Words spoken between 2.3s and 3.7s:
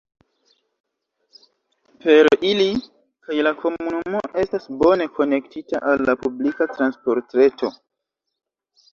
ili kaj la